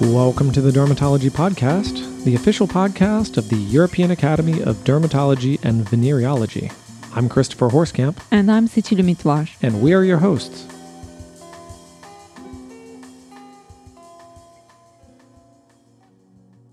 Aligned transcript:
Welcome 0.00 0.50
to 0.52 0.60
the 0.62 0.70
Dermatology 0.70 1.30
Podcast, 1.30 2.24
the 2.24 2.34
official 2.34 2.66
podcast 2.66 3.36
of 3.36 3.48
the 3.50 3.56
European 3.56 4.10
Academy 4.10 4.62
of 4.62 4.76
Dermatology 4.78 5.62
and 5.62 5.84
Venereology. 5.86 6.72
I'm 7.14 7.28
Christopher 7.28 7.68
Horskamp, 7.68 8.16
And 8.30 8.50
I'm 8.50 8.66
Seçil 8.66 8.98
Mitvar. 9.04 9.48
and 9.62 9.82
we 9.82 9.92
are 9.92 10.02
your 10.02 10.18
hosts. 10.18 10.66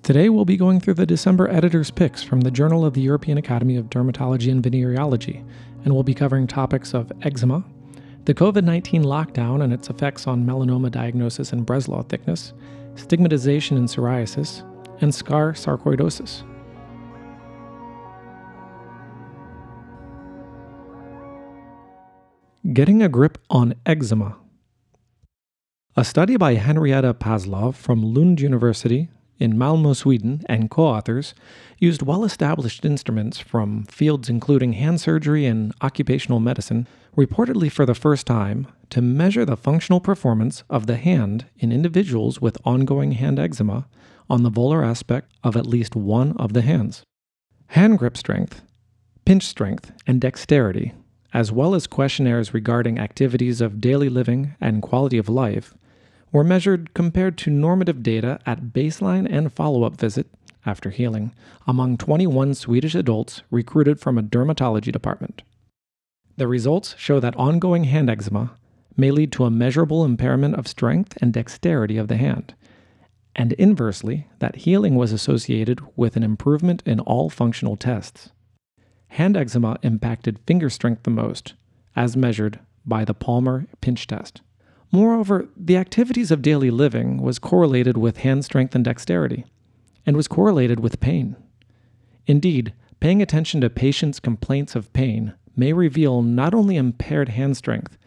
Today 0.04 0.30
we'll 0.30 0.46
be 0.46 0.56
going 0.58 0.80
through 0.80 0.94
the 0.94 1.06
December 1.06 1.50
editor's 1.50 1.92
picks 1.92 2.24
from 2.24 2.42
the 2.42 2.52
Journal 2.52 2.86
of 2.86 2.94
the 2.94 3.02
European 3.02 3.38
Academy 3.38 3.76
of 3.76 3.90
Dermatology 3.90 4.50
and 4.52 4.64
Venereology, 4.64 5.44
and 5.84 5.94
we'll 5.94 6.04
be 6.04 6.14
covering 6.14 6.48
topics 6.48 6.94
of 6.94 7.12
eczema, 7.24 7.64
the 8.28 8.34
COVID 8.34 8.66
19 8.66 9.06
lockdown 9.06 9.64
and 9.64 9.72
its 9.72 9.90
effects 9.90 10.28
on 10.28 10.46
melanoma 10.46 10.92
diagnosis 10.92 11.54
and 11.54 11.66
Breslow 11.66 12.08
thickness, 12.10 12.54
stigmatization 12.96 13.78
in 13.78 13.86
psoriasis, 13.86 14.64
and 15.00 15.16
scar 15.16 15.54
sarcoidosis. 15.54 16.44
Getting 22.74 23.02
a 23.02 23.08
grip 23.08 23.38
on 23.50 23.76
eczema. 23.86 24.36
A 25.96 26.04
study 26.04 26.36
by 26.36 26.56
Henrietta 26.56 27.14
Paslov 27.14 27.76
from 27.76 28.14
Lund 28.14 28.42
University 28.42 29.08
in 29.40 29.54
Malmö, 29.54 29.96
Sweden, 29.96 30.44
and 30.50 30.70
co 30.70 30.84
authors 30.84 31.34
used 31.80 32.02
well 32.02 32.26
established 32.26 32.84
instruments 32.84 33.40
from 33.40 33.86
fields 33.86 34.28
including 34.28 34.74
hand 34.74 35.00
surgery 35.00 35.46
and 35.46 35.74
occupational 35.82 36.42
medicine, 36.42 36.88
reportedly 37.18 37.72
for 37.72 37.86
the 37.86 37.96
first 37.96 38.28
time, 38.28 38.68
to 38.92 39.02
measure 39.02 39.44
the 39.44 39.58
functional 39.58 40.00
performance 40.00 40.64
of 40.70 40.86
the 40.86 40.98
hand 40.98 41.46
in 41.58 41.72
individuals 41.72 42.40
with 42.40 42.58
ongoing 42.64 43.14
hand 43.14 43.40
eczema 43.40 43.88
on 44.30 44.44
the 44.44 44.52
volar 44.52 44.86
aspect 44.86 45.32
of 45.44 45.58
at 45.58 45.66
least 45.66 45.96
one 45.96 46.38
of 46.38 46.54
the 46.54 46.62
hands. 46.62 47.02
Hand 47.68 47.98
grip 47.98 48.16
strength, 48.16 48.62
pinch 49.26 49.44
strength, 49.44 49.92
and 50.06 50.22
dexterity, 50.22 50.94
as 51.34 51.52
well 51.52 51.74
as 51.74 51.88
questionnaires 51.88 52.54
regarding 52.54 53.00
activities 53.00 53.62
of 53.62 53.82
daily 53.82 54.10
living 54.10 54.56
and 54.62 54.82
quality 54.82 55.18
of 55.18 55.28
life, 55.28 55.74
were 56.32 56.44
measured 56.44 56.94
compared 56.94 57.38
to 57.38 57.50
normative 57.50 58.04
data 58.04 58.40
at 58.46 58.74
baseline 58.74 59.28
and 59.30 59.52
follow 59.52 59.84
up 59.84 59.98
visit 59.98 60.28
after 60.66 60.90
healing 60.90 61.34
among 61.66 61.98
21 61.98 62.54
Swedish 62.54 62.94
adults 62.94 63.42
recruited 63.50 64.00
from 64.00 64.18
a 64.18 64.24
dermatology 64.24 64.92
department. 64.92 65.42
The 66.38 66.48
results 66.48 66.94
show 67.00 67.20
that 67.20 67.36
ongoing 67.36 67.86
hand 67.86 68.12
eczema 68.12 68.52
may 68.96 69.10
lead 69.10 69.32
to 69.34 69.46
a 69.46 69.52
measurable 69.52 70.06
impairment 70.06 70.54
of 70.54 70.68
strength 70.68 71.18
and 71.20 71.34
dexterity 71.34 71.98
of 71.98 72.08
the 72.08 72.18
hand, 72.18 72.54
and 73.36 73.54
inversely, 73.54 74.28
that 74.38 74.58
healing 74.58 74.94
was 74.94 75.12
associated 75.12 75.80
with 75.96 76.16
an 76.16 76.22
improvement 76.22 76.84
in 76.86 77.00
all 77.00 77.32
functional 77.32 77.76
tests. 77.76 78.30
Hand 79.10 79.36
eczema 79.36 79.80
impacted 79.82 80.40
finger 80.46 80.70
strength 80.70 81.04
the 81.04 81.10
most, 81.10 81.56
as 81.96 82.16
measured 82.16 82.60
by 82.86 83.04
the 83.04 83.16
palmar 83.16 83.66
pinch 83.82 84.06
test. 84.06 84.42
Moreover, 84.92 85.48
the 85.58 85.78
activities 85.78 86.30
of 86.30 86.44
daily 86.44 86.70
living 86.70 87.18
was 87.22 87.40
correlated 87.40 87.98
with 87.98 88.18
hand 88.18 88.46
strength 88.46 88.76
and 88.76 88.86
dexterity, 88.86 89.46
and 90.06 90.16
was 90.16 90.28
correlated 90.28 90.82
with 90.82 91.00
pain. 91.00 91.36
Indeed, 92.28 92.74
paying 93.00 93.24
attention 93.24 93.60
to 93.62 93.72
patients' 93.72 94.20
complaints 94.20 94.76
of 94.76 94.94
pain 94.94 95.34
may 95.58 95.74
reveal 95.74 96.22
not 96.22 96.54
only 96.54 96.78
impaired 96.78 97.30
hand 97.30 97.58
strength, 97.58 97.98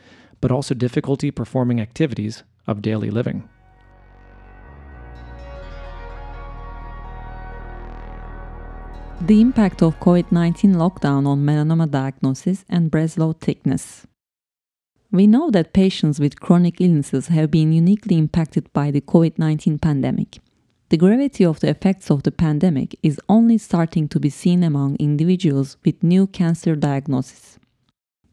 but 0.41 0.51
also 0.51 0.75
difficulty 0.75 1.31
performing 1.31 1.81
activities 1.81 2.45
of 2.67 2.81
daily 2.81 3.11
living. 3.11 3.49
The 9.21 9.43
impact 9.43 9.83
of 9.83 10.01
COVID 10.01 10.33
19 10.33 10.75
lockdown 10.75 11.27
on 11.27 11.45
melanoma 11.45 11.91
diagnosis 11.91 12.65
and 12.71 12.91
Breslow 12.91 13.39
thickness. 13.39 14.07
We 15.13 15.27
know 15.27 15.51
that 15.51 15.75
patients 15.75 16.19
with 16.19 16.41
chronic 16.41 16.81
illnesses 16.81 17.27
have 17.27 17.51
been 17.51 17.73
uniquely 17.73 18.17
impacted 18.17 18.73
by 18.73 18.91
the 18.91 19.03
COVID 19.03 19.39
19 19.39 19.79
pandemic. 19.79 20.39
The 20.91 20.97
gravity 20.97 21.45
of 21.45 21.61
the 21.61 21.69
effects 21.69 22.11
of 22.11 22.25
the 22.25 22.33
pandemic 22.33 22.99
is 23.01 23.21
only 23.29 23.59
starting 23.59 24.09
to 24.09 24.19
be 24.19 24.29
seen 24.29 24.65
among 24.65 24.97
individuals 24.97 25.77
with 25.85 26.03
new 26.03 26.27
cancer 26.27 26.75
diagnosis. 26.75 27.61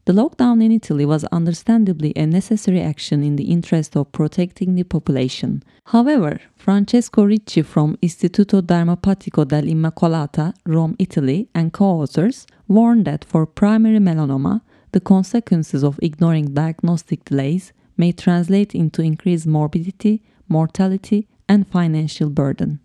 The 0.06 0.12
lockdown 0.12 0.60
in 0.64 0.72
Italy 0.72 1.04
was 1.04 1.22
understandably 1.26 2.12
a 2.16 2.26
necessary 2.26 2.80
action 2.80 3.22
in 3.22 3.36
the 3.36 3.44
interest 3.44 3.96
of 3.96 4.10
protecting 4.10 4.74
the 4.74 4.82
population. 4.82 5.62
However, 5.84 6.40
Francesco 6.56 7.22
Ricci 7.22 7.62
from 7.62 7.96
Istituto 8.02 8.60
Dermopatico 8.60 9.44
dell'Immacolata, 9.44 10.52
Rome, 10.66 10.96
Italy, 10.98 11.48
and 11.54 11.72
co 11.72 12.00
authors 12.00 12.44
warned 12.66 13.04
that 13.04 13.24
for 13.24 13.46
primary 13.46 14.00
melanoma, 14.00 14.62
the 14.90 15.00
consequences 15.00 15.84
of 15.84 16.00
ignoring 16.02 16.54
diagnostic 16.54 17.24
delays 17.24 17.72
may 17.96 18.10
translate 18.10 18.74
into 18.74 19.00
increased 19.00 19.46
morbidity, 19.46 20.24
mortality, 20.48 21.28
and 21.48 21.66
financial 21.68 22.30
burden. 22.30 22.80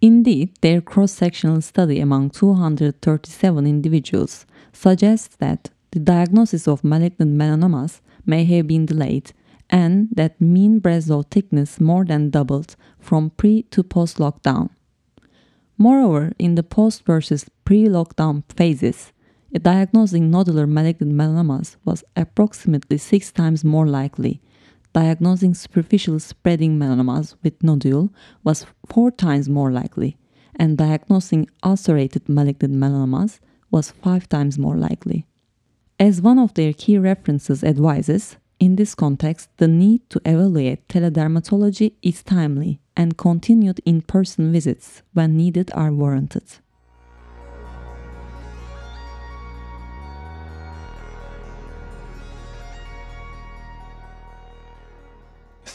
Indeed, 0.00 0.54
their 0.60 0.80
cross 0.80 1.12
sectional 1.12 1.60
study 1.62 2.00
among 2.00 2.30
237 2.30 3.66
individuals 3.66 4.46
suggests 4.72 5.36
that 5.36 5.70
the 5.92 6.00
diagnosis 6.00 6.68
of 6.68 6.84
malignant 6.84 7.38
melanomas 7.38 8.00
may 8.26 8.44
have 8.44 8.66
been 8.66 8.86
delayed 8.86 9.32
and 9.70 10.08
that 10.12 10.40
mean 10.40 10.80
Breslow 10.80 11.24
thickness 11.30 11.80
more 11.80 12.04
than 12.04 12.30
doubled 12.30 12.76
from 12.98 13.30
pre 13.30 13.62
to 13.70 13.82
post 13.82 14.18
lockdown. 14.18 14.70
Moreover, 15.78 16.32
in 16.38 16.54
the 16.54 16.62
post 16.62 17.04
versus 17.04 17.46
pre 17.64 17.84
lockdown 17.84 18.44
phases, 18.48 19.12
a 19.54 19.58
diagnosing 19.58 20.30
nodular 20.30 20.68
malignant 20.68 21.12
melanomas 21.12 21.76
was 21.84 22.04
approximately 22.16 22.98
six 22.98 23.32
times 23.32 23.64
more 23.64 23.86
likely. 23.86 24.40
Diagnosing 24.94 25.54
superficial 25.54 26.20
spreading 26.20 26.78
melanomas 26.78 27.34
with 27.42 27.62
nodule 27.64 28.10
was 28.44 28.64
four 28.86 29.10
times 29.10 29.48
more 29.48 29.72
likely, 29.72 30.16
and 30.54 30.78
diagnosing 30.78 31.48
ulcerated 31.64 32.28
malignant 32.28 32.74
melanomas 32.74 33.40
was 33.72 33.90
five 33.90 34.28
times 34.28 34.56
more 34.56 34.76
likely. 34.76 35.26
As 35.98 36.22
one 36.22 36.38
of 36.38 36.54
their 36.54 36.72
key 36.72 36.96
references 36.96 37.64
advises, 37.64 38.36
in 38.60 38.76
this 38.76 38.94
context, 38.94 39.48
the 39.56 39.66
need 39.66 40.08
to 40.10 40.20
evaluate 40.24 40.86
teledermatology 40.86 41.94
is 42.00 42.22
timely 42.22 42.80
and 42.96 43.18
continued 43.18 43.80
in 43.84 44.00
person 44.00 44.52
visits 44.52 45.02
when 45.12 45.36
needed 45.36 45.72
are 45.74 45.92
warranted. 45.92 46.44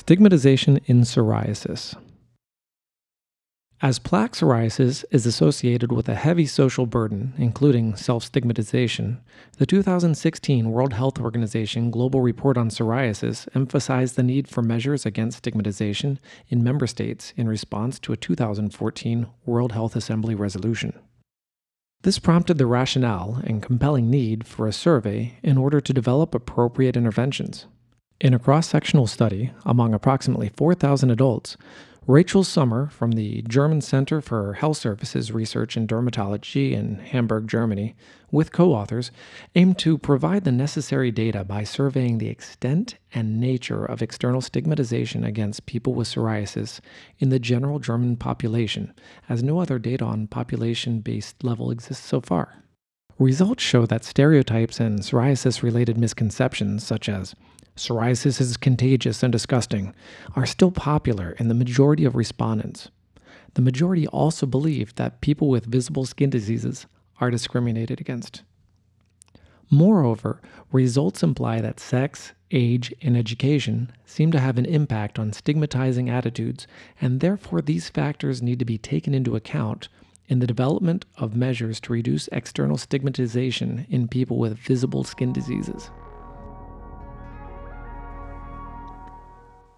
Stigmatization 0.10 0.80
in 0.88 1.02
psoriasis. 1.02 1.96
As 3.80 4.00
plaque 4.00 4.34
psoriasis 4.34 5.06
is 5.12 5.28
associated 5.28 5.92
with 5.92 6.10
a 6.10 6.16
heavy 6.16 6.48
social 6.48 6.88
burden, 6.88 7.36
including 7.38 7.96
self 7.96 8.24
stigmatization, 8.24 9.22
the 9.60 9.68
2016 9.68 10.72
World 10.72 10.94
Health 10.94 11.20
Organization 11.20 11.92
Global 11.92 12.22
Report 12.22 12.58
on 12.58 12.72
Psoriasis 12.72 13.48
emphasized 13.54 14.16
the 14.16 14.24
need 14.24 14.48
for 14.48 14.64
measures 14.64 15.06
against 15.06 15.38
stigmatization 15.38 16.20
in 16.48 16.64
member 16.64 16.88
states 16.88 17.32
in 17.38 17.48
response 17.48 18.00
to 18.00 18.12
a 18.12 18.18
2014 18.18 19.28
World 19.46 19.74
Health 19.74 19.96
Assembly 19.96 20.34
resolution. 20.34 20.98
This 22.02 22.18
prompted 22.18 22.58
the 22.58 22.66
rationale 22.66 23.44
and 23.44 23.62
compelling 23.62 24.10
need 24.10 24.48
for 24.48 24.66
a 24.66 24.74
survey 24.74 25.38
in 25.44 25.60
order 25.60 25.80
to 25.80 25.94
develop 25.94 26.34
appropriate 26.34 26.98
interventions. 26.98 27.68
In 28.22 28.34
a 28.34 28.40
cross 28.40 28.68
sectional 28.68 29.08
study 29.08 29.52
among 29.66 29.94
approximately 29.94 30.50
4,000 30.50 31.10
adults, 31.10 31.56
Rachel 32.06 32.44
Sommer 32.44 32.88
from 32.88 33.12
the 33.12 33.44
German 33.44 33.80
Center 33.80 34.20
for 34.20 34.56
Health 34.56 34.76
Services 34.76 35.32
Research 35.32 35.78
in 35.78 35.88
Dermatology 35.88 36.74
in 36.74 36.96
Hamburg, 36.96 37.48
Germany, 37.48 37.96
with 38.30 38.52
co 38.52 38.74
authors, 38.74 39.12
aimed 39.56 39.78
to 39.80 39.98
provide 39.98 40.44
the 40.44 40.52
necessary 40.52 41.12
data 41.12 41.46
by 41.46 41.64
surveying 41.64 42.18
the 42.18 42.28
extent 42.28 42.98
and 43.14 43.40
nature 43.40 43.86
of 43.86 44.02
external 44.02 44.42
stigmatization 44.42 45.24
against 45.24 45.66
people 45.66 45.94
with 45.94 46.10
psoriasis 46.10 46.82
in 47.20 47.30
the 47.30 47.40
general 47.40 47.80
German 47.80 48.18
population, 48.18 48.94
as 49.30 49.42
no 49.42 49.62
other 49.62 49.80
data 49.80 50.04
on 50.04 50.28
population 50.28 51.00
based 51.00 51.42
level 51.42 51.72
exists 51.72 52.06
so 52.06 52.20
far. 52.20 52.66
Results 53.18 53.64
show 53.64 53.86
that 53.86 54.04
stereotypes 54.04 54.80
and 54.82 55.00
psoriasis 55.00 55.64
related 55.64 55.98
misconceptions, 55.98 56.86
such 56.86 57.08
as 57.08 57.34
psoriasis 57.80 58.40
is 58.40 58.58
contagious 58.58 59.24
and 59.24 59.32
disgusting, 59.32 59.94
are 60.36 60.46
still 60.46 60.72
popular 60.72 61.32
in 61.40 61.48
the 61.48 61.54
majority 61.54 62.06
of 62.06 62.16
respondents. 62.16 62.90
The 63.56 63.62
majority 63.62 64.08
also 64.08 64.46
believe 64.46 64.94
that 64.96 65.22
people 65.22 65.50
with 65.50 65.66
visible 65.66 66.06
skin 66.06 66.30
diseases 66.30 66.86
are 67.20 67.32
discriminated 67.32 68.00
against. 68.00 68.44
Moreover, 69.72 70.42
results 70.72 71.22
imply 71.22 71.62
that 71.62 71.80
sex, 71.80 72.34
age, 72.52 72.94
and 73.02 73.16
education 73.16 73.92
seem 74.06 74.32
to 74.32 74.40
have 74.40 74.58
an 74.58 74.66
impact 74.66 75.20
on 75.20 75.32
stigmatizing 75.32 76.10
attitudes, 76.10 76.68
and 77.00 77.20
therefore 77.20 77.62
these 77.62 77.90
factors 77.90 78.42
need 78.42 78.60
to 78.60 78.66
be 78.66 78.78
taken 78.78 79.14
into 79.14 79.36
account 79.36 79.88
in 80.28 80.40
the 80.40 80.48
development 80.48 81.06
of 81.18 81.36
measures 81.36 81.80
to 81.82 81.94
reduce 81.94 82.30
external 82.32 82.78
stigmatization 82.78 83.86
in 83.90 84.08
people 84.08 84.38
with 84.38 84.58
visible 84.58 85.04
skin 85.04 85.34
diseases. 85.34 85.90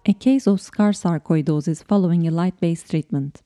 A 0.04 0.12
case 0.12 0.48
of 0.48 0.60
scar 0.60 0.90
sarcoidosis 0.90 1.84
following 1.84 2.26
a 2.26 2.32
light 2.32 2.58
based 2.58 2.90
treatment. 2.90 3.40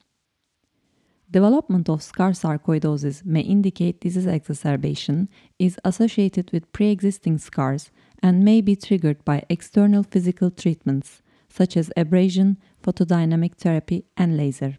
Development 1.30 1.86
of 1.90 2.02
scar 2.02 2.30
sarcoidosis 2.30 3.26
may 3.26 3.42
indicate 3.42 4.00
disease 4.00 4.24
exacerbation 4.24 5.28
is 5.58 5.78
associated 5.84 6.50
with 6.52 6.72
pre 6.72 6.88
existing 6.90 7.36
scars 7.36 7.90
and 8.22 8.42
may 8.42 8.62
be 8.62 8.74
triggered 8.74 9.22
by 9.22 9.42
external 9.50 10.02
physical 10.02 10.50
treatments 10.50 11.20
such 11.50 11.76
as 11.76 11.92
abrasion, 11.94 12.56
photodynamic 12.82 13.56
therapy, 13.56 14.06
and 14.16 14.38
laser. 14.38 14.78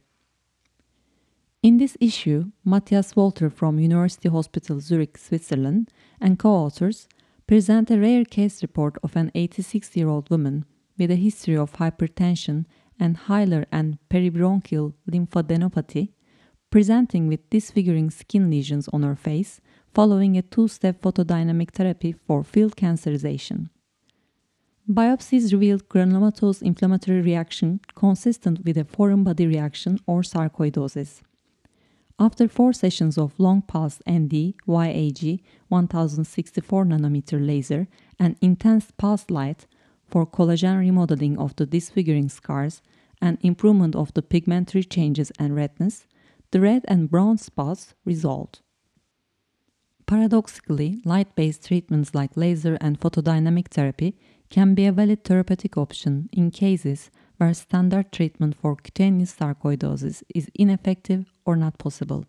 In 1.61 1.77
this 1.77 1.95
issue, 1.99 2.45
Matthias 2.65 3.15
Walter 3.15 3.51
from 3.51 3.77
University 3.77 4.29
Hospital 4.29 4.79
Zurich, 4.79 5.15
Switzerland, 5.15 5.93
and 6.19 6.39
co 6.39 6.49
authors 6.49 7.07
present 7.45 7.91
a 7.91 7.99
rare 7.99 8.25
case 8.25 8.63
report 8.63 8.97
of 9.03 9.15
an 9.15 9.31
86 9.35 9.95
year 9.95 10.09
old 10.09 10.31
woman 10.31 10.65
with 10.97 11.11
a 11.11 11.15
history 11.15 11.55
of 11.55 11.73
hypertension 11.73 12.65
and 12.99 13.17
hilar 13.17 13.65
and 13.71 13.97
peribronchial 14.09 14.93
lymphadenopathy, 15.09 16.09
presenting 16.69 17.27
with 17.27 17.49
disfiguring 17.49 18.09
skin 18.09 18.49
lesions 18.49 18.87
on 18.89 19.03
her 19.03 19.15
face 19.15 19.61
following 19.93 20.37
a 20.37 20.41
two 20.41 20.67
step 20.67 21.01
photodynamic 21.01 21.71
therapy 21.71 22.11
for 22.11 22.43
field 22.43 22.75
cancerization. 22.75 23.69
Biopsies 24.89 25.51
revealed 25.51 25.89
granulomatous 25.89 26.61
inflammatory 26.61 27.21
reaction 27.21 27.81
consistent 27.93 28.63
with 28.63 28.77
a 28.77 28.85
foreign 28.85 29.23
body 29.23 29.45
reaction 29.45 29.99
or 30.07 30.21
sarcoidosis. 30.21 31.21
After 32.19 32.47
four 32.47 32.73
sessions 32.73 33.17
of 33.17 33.39
long 33.39 33.61
pulse 33.61 34.01
ND 34.09 34.55
YAG 34.65 35.41
1064 35.67 36.85
nanometer 36.85 37.45
laser 37.45 37.87
and 38.17 38.37
intense 38.41 38.91
pulse 38.97 39.29
light 39.29 39.67
for 40.07 40.25
collagen 40.25 40.79
remodeling 40.79 41.37
of 41.37 41.55
the 41.55 41.65
disfiguring 41.65 42.29
scars 42.29 42.81
and 43.21 43.37
improvement 43.41 43.95
of 43.95 44.13
the 44.13 44.21
pigmentary 44.21 44.83
changes 44.83 45.31
and 45.39 45.55
redness, 45.55 46.05
the 46.51 46.61
red 46.61 46.85
and 46.87 47.09
brown 47.09 47.37
spots 47.37 47.93
resolved. 48.05 48.61
Paradoxically, 50.05 51.01
light 51.03 51.35
based 51.35 51.67
treatments 51.67 52.15
like 52.15 52.37
laser 52.37 52.77
and 52.79 52.99
photodynamic 52.99 53.67
therapy 53.67 54.17
can 54.49 54.73
be 54.73 54.85
a 54.85 54.93
valid 54.93 55.25
therapeutic 55.25 55.75
option 55.75 56.29
in 56.31 56.49
cases 56.51 57.11
where 57.35 57.53
standard 57.53 58.11
treatment 58.11 58.55
for 58.55 58.75
cutaneous 58.77 59.35
sarcoidosis 59.35 60.23
is 60.33 60.49
ineffective 60.55 61.33
or 61.45 61.57
not 61.57 61.77
possible. 61.77 62.25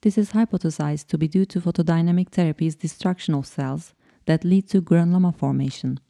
This 0.00 0.16
is 0.16 0.32
hypothesized 0.32 1.08
to 1.08 1.18
be 1.18 1.28
due 1.28 1.44
to 1.46 1.60
photodynamic 1.60 2.30
therapy's 2.30 2.74
destruction 2.74 3.34
of 3.34 3.46
cells 3.46 3.92
that 4.24 4.44
lead 4.44 4.68
to 4.70 4.80
granuloma 4.80 5.36
formation, 5.36 6.00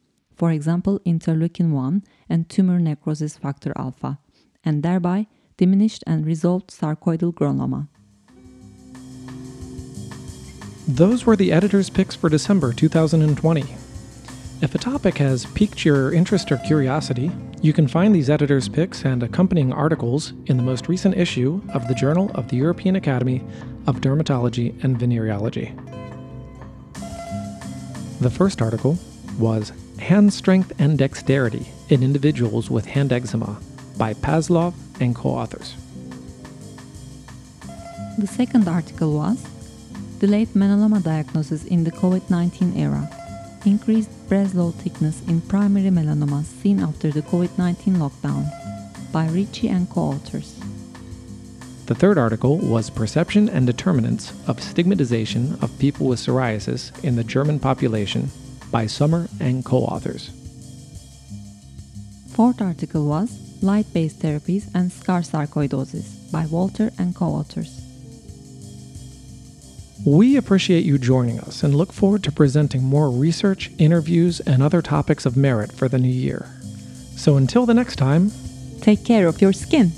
for 0.41 0.51
example, 0.51 1.01
interleukin 1.01 1.71
1 1.73 2.03
and 2.31 2.49
tumor 2.49 2.79
necrosis 2.79 3.37
factor 3.37 3.75
alpha, 3.77 4.19
and 4.65 4.83
thereby 4.83 5.27
diminished 5.59 6.03
and 6.07 6.25
resolved 6.25 6.71
sarcoidal 6.71 7.35
granuloma. 7.35 7.89
Those 10.89 11.27
were 11.27 11.37
the 11.37 11.53
editor's 11.53 11.91
picks 11.91 12.17
for 12.17 12.31
December 12.31 12.73
2020. 12.73 13.67
If 14.63 14.75
a 14.75 14.79
topic 14.79 15.19
has 15.19 15.45
piqued 15.45 15.85
your 15.85 16.15
interest 16.15 16.51
or 16.51 16.57
curiosity, 16.57 17.31
you 17.61 17.75
can 17.75 17.87
find 17.87 18.15
these 18.15 18.31
editor's 18.31 18.67
picks 18.67 19.05
and 19.05 19.23
accompanying 19.23 19.75
articles 19.75 20.33
in 20.47 20.57
the 20.57 20.63
most 20.63 20.89
recent 20.89 21.19
issue 21.19 21.61
of 21.75 21.87
the 21.87 21.95
Journal 21.95 22.31
of 22.35 22.49
the 22.49 22.57
European 22.57 22.97
Academy 22.97 23.45
of 23.87 24.01
Dermatology 24.01 24.83
and 24.83 24.99
Venereology. 24.99 25.69
The 28.21 28.31
first 28.31 28.63
article 28.63 28.99
was 29.39 29.73
Hand 30.01 30.33
Strength 30.33 30.73
and 30.79 30.99
Dexterity 30.99 31.69
in 31.91 32.03
Individuals 32.03 32.71
with 32.71 32.87
Hand 32.87 33.13
Eczema 33.13 33.61
by 33.99 34.15
Pazlov 34.15 34.73
and 34.99 35.15
co 35.15 35.29
authors. 35.29 35.75
The 38.19 38.27
second 38.27 38.67
article 38.67 39.13
was 39.13 39.45
Delayed 40.19 40.49
Melanoma 40.49 41.03
Diagnosis 41.03 41.65
in 41.65 41.85
the 41.85 41.93
COVID 41.93 42.29
19 42.31 42.77
Era 42.77 43.09
Increased 43.67 44.11
Breslow 44.29 44.73
Thickness 44.73 45.21
in 45.29 45.43
Primary 45.43 45.91
Melanomas 45.91 46.47
Seen 46.47 46.81
After 46.81 47.11
the 47.11 47.23
COVID 47.23 47.59
19 47.59 47.97
Lockdown 47.97 48.51
by 49.13 49.29
Ricci 49.29 49.69
and 49.69 49.89
co 49.91 50.01
authors. 50.01 50.59
The 51.87 51.95
third 51.95 52.17
article 52.17 52.57
was 52.57 52.89
Perception 52.89 53.49
and 53.49 53.67
Determinants 53.67 54.33
of 54.47 54.63
Stigmatization 54.63 55.59
of 55.61 55.79
People 55.79 56.07
with 56.07 56.21
Psoriasis 56.21 56.91
in 57.05 57.17
the 57.17 57.25
German 57.25 57.59
Population 57.59 58.31
by 58.71 58.87
Sommer 58.87 59.29
and 59.41 59.65
co 59.65 59.79
authors. 59.79 60.31
Fourth 62.33 62.61
article 62.61 63.07
was 63.07 63.39
Light 63.63 63.87
Based 63.93 64.21
Therapies 64.21 64.71
and 64.75 64.91
Scar 64.91 65.21
Sarcoidosis 65.21 66.31
by 66.33 66.47
Walter 66.47 66.91
and 66.99 67.15
co 67.15 67.27
authors. 67.27 67.81
We 70.07 70.37
appreciate 70.37 70.85
you 70.85 70.97
joining 70.97 71.41
us 71.41 71.63
and 71.63 71.75
look 71.75 71.93
forward 71.93 72.25
to 72.25 72.33
presenting 72.33 72.83
more 72.83 73.11
research, 73.11 73.71
interviews, 73.77 74.41
and 74.41 74.63
other 74.63 74.81
topics 74.81 75.27
of 75.27 75.37
merit 75.37 75.71
for 75.73 75.89
the 75.89 75.99
new 75.99 76.09
year. 76.09 76.47
So 77.17 77.37
until 77.37 77.67
the 77.67 77.75
next 77.75 77.97
time, 77.97 78.33
take 78.81 79.05
care 79.05 79.27
of 79.27 79.43
your 79.43 79.53
skin. 79.53 79.93